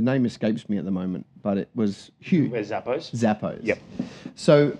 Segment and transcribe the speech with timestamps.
[0.00, 2.50] The name escapes me at the moment, but it was huge.
[2.50, 3.14] Where's Zappos?
[3.14, 3.60] Zappos.
[3.62, 3.78] Yep.
[4.34, 4.78] So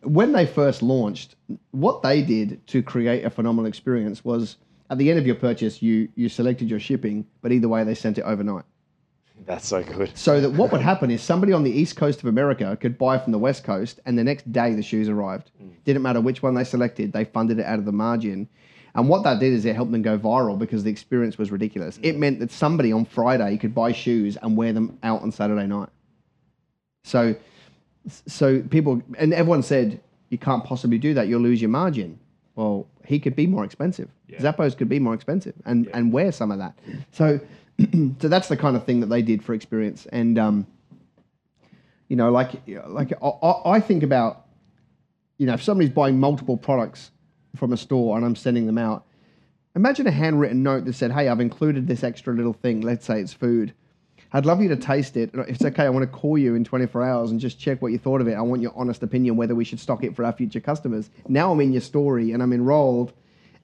[0.00, 1.34] when they first launched,
[1.72, 4.56] what they did to create a phenomenal experience was
[4.88, 7.94] at the end of your purchase, you you selected your shipping, but either way, they
[7.94, 8.64] sent it overnight.
[9.44, 10.16] That's so good.
[10.16, 13.18] So that what would happen is somebody on the east coast of America could buy
[13.18, 15.50] from the west coast, and the next day the shoes arrived.
[15.62, 15.72] Mm.
[15.84, 18.48] Didn't matter which one they selected; they funded it out of the margin.
[18.96, 22.00] And what that did is it helped them go viral because the experience was ridiculous.
[22.02, 25.66] It meant that somebody on Friday could buy shoes and wear them out on Saturday
[25.66, 25.90] night.
[27.04, 27.36] So,
[28.26, 31.28] so people and everyone said you can't possibly do that.
[31.28, 32.18] You'll lose your margin.
[32.54, 34.08] Well, he could be more expensive.
[34.40, 36.78] Zappos could be more expensive and and wear some of that.
[37.12, 37.38] So,
[38.18, 40.06] so that's the kind of thing that they did for experience.
[40.06, 40.66] And um,
[42.08, 44.46] you know, like like I I think about
[45.36, 47.10] you know if somebody's buying multiple products
[47.56, 49.04] from a store and I'm sending them out.
[49.74, 52.80] Imagine a handwritten note that said, "Hey, I've included this extra little thing.
[52.80, 53.74] Let's say it's food.
[54.32, 55.30] I'd love you to taste it.
[55.34, 57.92] If it's okay, I want to call you in 24 hours and just check what
[57.92, 58.34] you thought of it.
[58.34, 61.10] I want your honest opinion whether we should stock it for our future customers.
[61.28, 63.12] Now I'm in your story and I'm enrolled,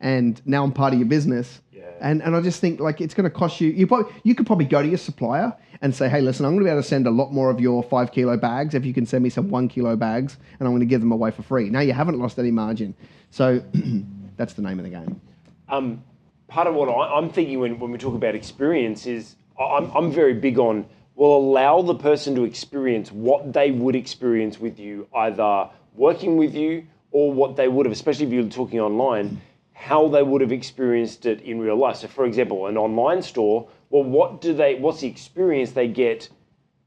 [0.00, 1.61] and now I'm part of your business.
[2.02, 3.70] And and I just think like it's going to cost you.
[3.70, 6.60] You probably, you could probably go to your supplier and say, hey, listen, I'm going
[6.60, 8.92] to be able to send a lot more of your five kilo bags if you
[8.92, 11.42] can send me some one kilo bags, and I'm going to give them away for
[11.42, 11.70] free.
[11.70, 12.94] Now you haven't lost any margin.
[13.30, 13.62] So
[14.36, 15.20] that's the name of the game.
[15.68, 16.02] um,
[16.48, 20.34] part of what I'm thinking when, when we talk about experience is I'm, I'm very
[20.34, 25.68] big on will allow the person to experience what they would experience with you, either
[25.94, 29.40] working with you or what they would have, especially if you're talking online,
[29.72, 31.96] how they would have experienced it in real life.
[31.96, 34.76] So, for example, an online store, well, what do they?
[34.76, 36.28] What's the experience they get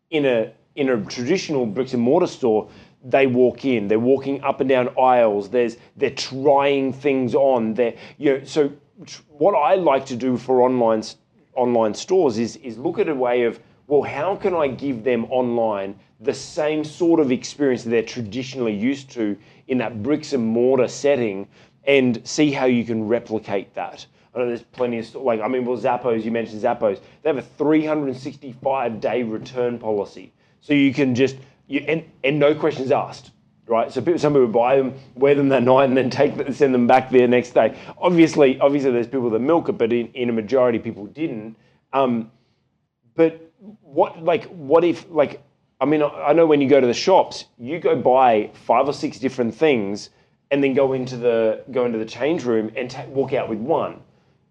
[0.10, 2.70] in a in a traditional bricks and mortar store,
[3.04, 7.74] they walk in, they're walking up and down aisles, there's they're trying things on.
[7.74, 8.72] They're you know, so
[9.30, 11.04] what I like to do for online
[11.56, 15.26] online stores is is look at a way of well, how can I give them
[15.26, 20.44] online the same sort of experience that they're traditionally used to in that bricks and
[20.44, 21.48] mortar setting
[21.88, 24.06] and see how you can replicate that.
[24.34, 26.24] I know there's plenty of like I mean, well, Zappos.
[26.24, 27.00] You mentioned Zappos.
[27.22, 31.38] They have a 365 day return policy, so you can just
[31.68, 33.32] you and, and no questions asked,
[33.68, 33.92] right?
[33.92, 36.86] So people, some people buy them, wear them that night, and then take send them
[36.86, 37.78] back the next day.
[37.98, 41.56] Obviously, obviously, there's people that milk it, but in, in a majority, people didn't.
[41.94, 42.30] Um,
[43.16, 45.42] but what like what if like
[45.80, 48.94] I mean I know when you go to the shops, you go buy five or
[48.94, 50.10] six different things
[50.52, 53.60] and then go into the go into the change room and ta walk out with
[53.60, 54.00] one.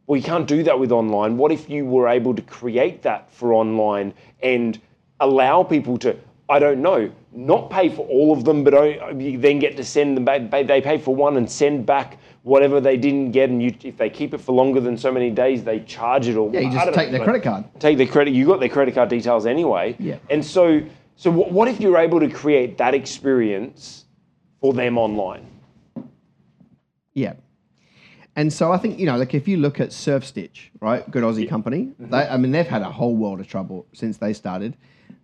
[0.06, 1.37] Well, you can't do that with online.
[1.38, 4.12] What if you were able to create that for online
[4.43, 4.78] and
[5.21, 6.15] allow people to,
[6.50, 8.75] I don't know, not pay for all of them, but
[9.19, 10.50] you then get to send them back.
[10.50, 14.10] They pay for one and send back whatever they didn't get, and you, if they
[14.10, 16.37] keep it for longer than so many days, they charge it.
[16.37, 17.65] Or Yeah, you just take know, their credit card.
[17.81, 18.34] take their credit.
[18.34, 19.97] You got their credit card details anyway.
[19.99, 20.19] Yeah.
[20.28, 20.83] And so,
[21.16, 24.04] so what, what if you're able to create that experience
[24.60, 25.47] for them online?
[27.15, 27.35] Yeah.
[28.37, 31.09] And so I think, you know, like if you look at SurfStitch, right?
[31.11, 31.87] Good Aussie company.
[31.87, 32.11] Mm-hmm.
[32.11, 34.77] They, I mean, they've had a whole world of trouble since they started.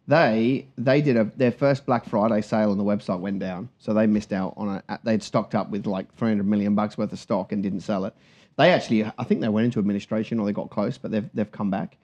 [0.06, 3.94] They they did a their first Black Friday sale on the website went down, so
[3.94, 5.00] they missed out on it.
[5.04, 8.14] They'd stocked up with like 300 million bucks worth of stock and didn't sell it.
[8.56, 11.50] They actually, I think they went into administration or they got close, but they've they've
[11.50, 11.96] come back.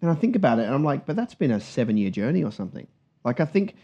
[0.00, 2.44] And I think about it, and I'm like, but that's been a seven year journey
[2.44, 2.86] or something.
[3.24, 3.74] Like I think,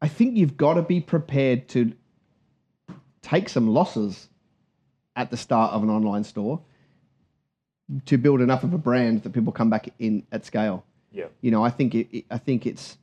[0.00, 1.92] I think you've got to be prepared to
[3.20, 4.28] take some losses
[5.16, 6.60] at the start of an online store
[8.06, 10.84] to build enough of a brand that people come back in at scale.
[11.12, 11.26] Yeah.
[11.42, 12.98] You know, I think it, it- I think it's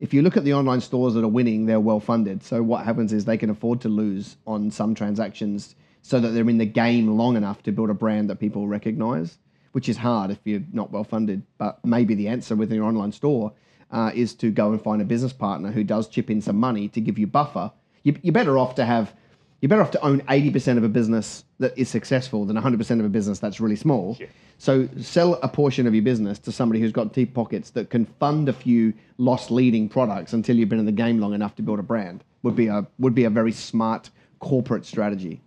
[0.00, 2.42] if you look at the online stores that are winning, they're well funded.
[2.42, 6.48] So what happens is they can afford to lose on some transactions so that they're
[6.50, 9.38] in the game long enough to build a brand that people recognize,
[9.70, 11.42] which is hard if you're not well funded.
[11.56, 13.52] But maybe the answer within your online store
[13.92, 16.88] uh, is to go and find a business partner who does chip in some money
[16.88, 17.70] to give you buffer.
[18.02, 19.14] You, you're better off to have
[19.62, 23.06] you're better off to own 80% of a business that is successful than 100% of
[23.06, 24.18] a business that's really small.
[24.58, 28.04] So sell a portion of your business to somebody who's got deep pockets that can
[28.04, 31.62] fund a few loss leading products until you've been in the game long enough to
[31.62, 32.24] build a brand.
[32.42, 34.10] Would be a would be a very smart
[34.40, 35.40] corporate strategy.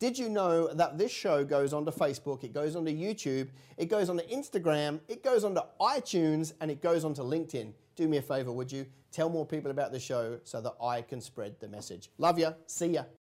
[0.00, 4.10] Did you know that this show goes onto Facebook, it goes onto YouTube, it goes
[4.10, 7.72] onto Instagram, it goes onto iTunes, and it goes onto LinkedIn?
[7.94, 8.86] Do me a favor, would you?
[9.12, 12.10] Tell more people about the show so that I can spread the message.
[12.18, 12.54] Love ya.
[12.66, 13.04] See ya.